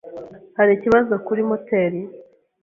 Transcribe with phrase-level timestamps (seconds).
[0.57, 1.99] Hari ikibazo kuri moteri?